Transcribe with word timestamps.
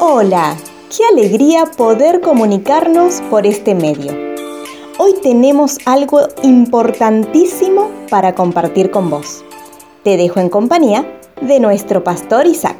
Hola, 0.00 0.56
qué 0.90 1.04
alegría 1.12 1.66
poder 1.66 2.20
comunicarnos 2.20 3.20
por 3.30 3.46
este 3.46 3.76
medio. 3.76 4.12
Hoy 4.98 5.14
tenemos 5.22 5.78
algo 5.86 6.20
importantísimo 6.42 7.90
para 8.10 8.34
compartir 8.34 8.90
con 8.90 9.08
vos. 9.08 9.44
Te 10.02 10.16
dejo 10.16 10.40
en 10.40 10.48
compañía 10.48 11.06
de 11.40 11.60
nuestro 11.60 12.02
pastor 12.02 12.46
Isaac. 12.46 12.76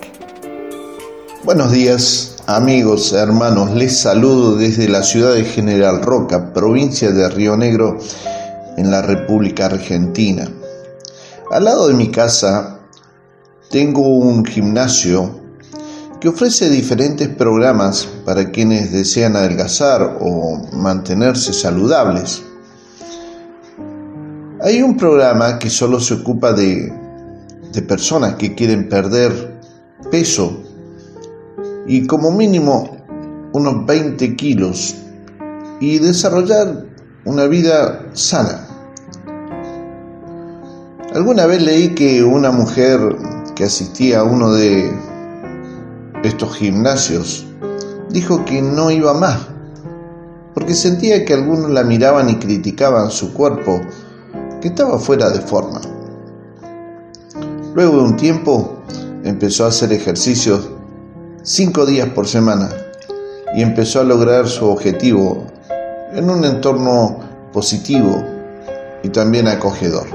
Buenos 1.44 1.70
días, 1.70 2.36
amigos, 2.46 3.12
hermanos. 3.12 3.70
Les 3.70 3.96
saludo 3.96 4.56
desde 4.56 4.88
la 4.88 5.04
ciudad 5.04 5.34
de 5.34 5.44
General 5.44 6.02
Roca, 6.02 6.52
provincia 6.52 7.12
de 7.12 7.28
Río 7.28 7.56
Negro, 7.56 7.98
en 8.76 8.90
la 8.90 9.02
República 9.02 9.66
Argentina. 9.66 10.50
Al 11.50 11.64
lado 11.64 11.86
de 11.86 11.94
mi 11.94 12.10
casa 12.10 12.80
tengo 13.70 14.02
un 14.02 14.44
gimnasio 14.44 15.43
que 16.24 16.30
ofrece 16.30 16.70
diferentes 16.70 17.28
programas 17.28 18.08
para 18.24 18.50
quienes 18.50 18.90
desean 18.90 19.36
adelgazar 19.36 20.16
o 20.22 20.56
mantenerse 20.72 21.52
saludables. 21.52 22.42
Hay 24.62 24.80
un 24.80 24.96
programa 24.96 25.58
que 25.58 25.68
solo 25.68 26.00
se 26.00 26.14
ocupa 26.14 26.54
de, 26.54 26.90
de 27.74 27.82
personas 27.82 28.36
que 28.36 28.54
quieren 28.54 28.88
perder 28.88 29.60
peso 30.10 30.62
y 31.86 32.06
como 32.06 32.30
mínimo 32.30 32.96
unos 33.52 33.84
20 33.84 34.34
kilos 34.34 34.94
y 35.78 35.98
desarrollar 35.98 36.86
una 37.26 37.44
vida 37.48 38.00
sana. 38.14 38.66
Alguna 41.12 41.44
vez 41.44 41.60
leí 41.60 41.90
que 41.90 42.24
una 42.24 42.50
mujer 42.50 43.14
que 43.54 43.64
asistía 43.64 44.20
a 44.20 44.24
uno 44.24 44.54
de 44.54 44.90
estos 46.24 46.56
gimnasios, 46.56 47.46
dijo 48.08 48.44
que 48.44 48.62
no 48.62 48.90
iba 48.90 49.12
más, 49.12 49.40
porque 50.54 50.74
sentía 50.74 51.24
que 51.24 51.34
algunos 51.34 51.70
la 51.70 51.84
miraban 51.84 52.30
y 52.30 52.36
criticaban 52.36 53.10
su 53.10 53.34
cuerpo, 53.34 53.80
que 54.60 54.68
estaba 54.68 54.98
fuera 54.98 55.30
de 55.30 55.40
forma. 55.40 55.80
Luego 57.74 57.96
de 57.98 58.02
un 58.04 58.16
tiempo 58.16 58.78
empezó 59.24 59.64
a 59.64 59.68
hacer 59.68 59.92
ejercicios 59.92 60.70
cinco 61.42 61.84
días 61.84 62.08
por 62.10 62.26
semana 62.26 62.70
y 63.54 63.62
empezó 63.62 64.00
a 64.00 64.04
lograr 64.04 64.48
su 64.48 64.66
objetivo 64.66 65.44
en 66.14 66.30
un 66.30 66.44
entorno 66.44 67.18
positivo 67.52 68.24
y 69.02 69.08
también 69.10 69.48
acogedor. 69.48 70.06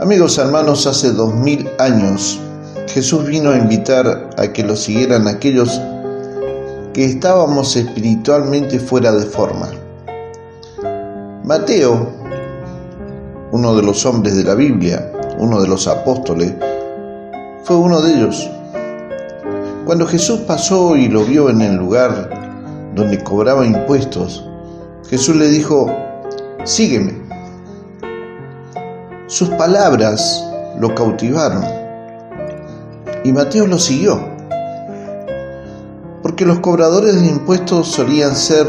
Amigos 0.00 0.38
hermanos, 0.38 0.86
hace 0.86 1.10
dos 1.10 1.34
mil 1.34 1.68
años 1.78 2.40
Jesús 2.88 3.26
vino 3.26 3.50
a 3.50 3.58
invitar 3.58 4.30
a 4.36 4.52
que 4.52 4.62
lo 4.62 4.74
siguieran 4.74 5.28
aquellos 5.28 5.80
que 6.94 7.04
estábamos 7.04 7.76
espiritualmente 7.76 8.80
fuera 8.80 9.12
de 9.12 9.26
forma. 9.26 9.68
Mateo, 11.44 12.08
uno 13.52 13.76
de 13.76 13.82
los 13.82 14.06
hombres 14.06 14.36
de 14.36 14.44
la 14.44 14.54
Biblia, 14.54 15.12
uno 15.38 15.60
de 15.60 15.68
los 15.68 15.86
apóstoles, 15.86 16.54
fue 17.62 17.76
uno 17.76 18.00
de 18.00 18.14
ellos. 18.14 18.50
Cuando 19.84 20.06
Jesús 20.06 20.40
pasó 20.40 20.96
y 20.96 21.08
lo 21.08 21.24
vio 21.24 21.50
en 21.50 21.60
el 21.60 21.76
lugar 21.76 22.30
donde 22.94 23.22
cobraba 23.22 23.66
impuestos, 23.66 24.44
Jesús 25.10 25.36
le 25.36 25.48
dijo, 25.48 25.94
sígueme. 26.64 27.12
Sus 29.26 29.50
palabras 29.50 30.42
lo 30.80 30.94
cautivaron 30.94 31.87
y 33.24 33.32
Mateo 33.32 33.66
lo 33.66 33.78
siguió. 33.78 34.20
Porque 36.22 36.44
los 36.44 36.60
cobradores 36.60 37.20
de 37.20 37.28
impuestos 37.28 37.88
solían 37.88 38.34
ser 38.36 38.66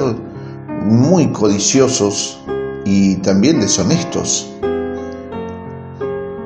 muy 0.86 1.28
codiciosos 1.32 2.42
y 2.86 3.16
también 3.18 3.60
deshonestos. 3.60 4.52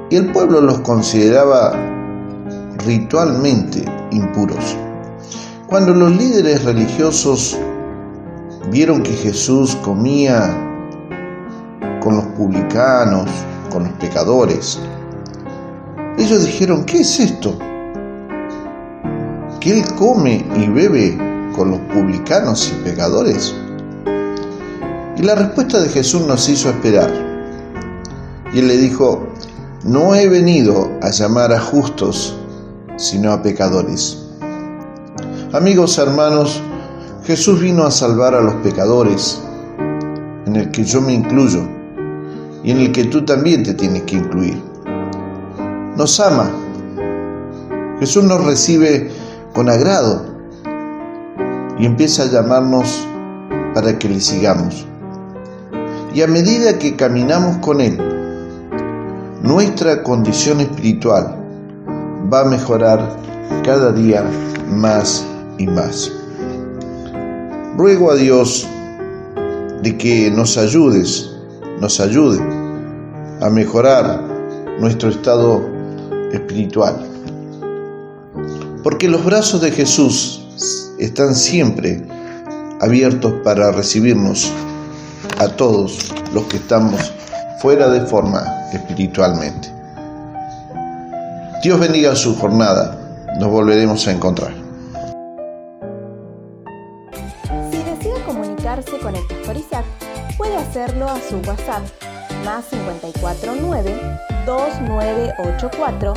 Y 0.10 0.16
el 0.16 0.32
pueblo 0.32 0.62
los 0.62 0.80
consideraba 0.80 1.74
ritualmente 2.86 3.86
impuros. 4.12 4.78
Cuando 5.68 5.94
los 5.94 6.12
líderes 6.16 6.64
religiosos 6.64 7.58
vieron 8.70 9.02
que 9.02 9.14
Jesús 9.14 9.76
comía 9.78 10.56
con 12.02 12.18
los 12.18 12.26
publicanos, 12.38 13.30
con 13.72 13.84
los 13.84 13.94
pecadores, 13.94 14.80
ellos 16.18 16.46
dijeron, 16.46 16.86
¿qué 16.86 17.00
es 17.02 17.20
esto? 17.20 17.58
Que 19.64 19.80
Él 19.80 19.86
come 19.96 20.46
y 20.58 20.68
bebe 20.68 21.18
con 21.56 21.72
los 21.72 21.80
publicanos 21.94 22.70
y 22.70 22.84
pecadores? 22.84 23.56
Y 25.16 25.22
la 25.22 25.36
respuesta 25.36 25.80
de 25.80 25.88
Jesús 25.88 26.28
nos 26.28 26.50
hizo 26.50 26.70
esperar. 26.70 27.10
Y 28.54 28.60
Él 28.60 28.68
le 28.68 28.76
dijo, 28.76 29.26
no 29.86 30.16
he 30.16 30.28
venido 30.28 30.92
a 31.02 31.12
llamar 31.12 31.54
a 31.54 31.62
justos, 31.62 32.38
sino 32.98 33.32
a 33.32 33.42
pecadores. 33.42 34.28
Amigos, 35.54 35.98
hermanos, 35.98 36.62
Jesús 37.24 37.62
vino 37.62 37.86
a 37.86 37.92
salvar 37.92 38.36
a 38.36 38.42
los 38.42 38.56
pecadores, 38.56 39.42
en 40.46 40.58
el 40.58 40.72
que 40.72 40.84
yo 40.84 41.00
me 41.00 41.14
incluyo 41.14 41.62
y 42.66 42.72
en 42.72 42.80
el 42.80 42.92
que 42.92 43.06
tú 43.06 43.24
también 43.24 43.64
te 43.64 43.74
tienes 43.74 44.04
que 44.04 44.18
incluir. 44.18 44.62
Nos 45.96 46.20
ama. 46.20 46.52
Jesús 48.02 48.26
nos 48.26 48.44
recibe 48.44 49.23
con 49.54 49.70
agrado 49.70 50.26
y 51.78 51.86
empieza 51.86 52.24
a 52.24 52.28
llamarnos 52.28 53.08
para 53.74 53.98
que 53.98 54.10
le 54.10 54.20
sigamos. 54.20 54.86
Y 56.14 56.22
a 56.22 56.28
medida 56.28 56.78
que 56.78 56.96
caminamos 56.96 57.58
con 57.58 57.82
Él, 57.82 57.98
nuestra 59.42 60.04
condición 60.04 60.62
espiritual 60.62 61.36
va 62.32 62.42
a 62.42 62.46
mejorar 62.46 63.18
cada 63.64 63.92
día 63.92 64.24
más 64.70 65.26
y 65.58 65.68
más. 65.68 66.12
Ruego 67.78 68.12
a 68.12 68.16
Dios 68.16 68.68
de 69.82 69.98
que 69.98 70.32
nos 70.32 70.58
ayudes, 70.58 71.32
nos 71.80 72.00
ayude 72.00 72.40
a 73.42 73.50
mejorar 73.50 74.22
nuestro 74.80 75.10
estado 75.10 75.68
espiritual 76.32 77.14
porque 78.84 79.08
los 79.08 79.24
brazos 79.24 79.62
de 79.62 79.72
Jesús 79.72 80.46
están 81.00 81.34
siempre 81.36 82.06
abiertos 82.82 83.34
para 83.44 83.72
recibirnos 83.72 84.52
a 85.40 85.48
todos 85.48 86.14
los 86.34 86.44
que 86.46 86.58
estamos 86.58 87.14
fuera 87.62 87.88
de 87.90 88.02
forma 88.02 88.44
espiritualmente. 88.74 89.72
Dios 91.64 91.80
bendiga 91.80 92.14
su 92.14 92.36
jornada, 92.36 93.00
nos 93.40 93.50
volveremos 93.50 94.06
a 94.08 94.12
encontrar. 94.12 94.54
Si 97.72 97.78
desea 97.78 98.26
comunicarse 98.26 99.00
con 99.00 99.16
el 99.16 99.26
pastor 99.28 99.56
Isaac, 99.56 99.86
puede 100.38 100.58
hacerlo 100.58 101.08
a 101.08 101.18
su 101.22 101.38
WhatsApp 101.48 101.84
más 102.44 102.66
549 102.66 103.96
2984 104.46 106.14